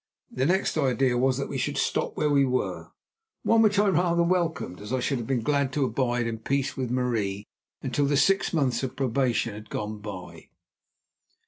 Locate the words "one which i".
3.43-3.87